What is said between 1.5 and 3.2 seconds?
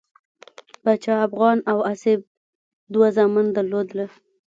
او آصف دوه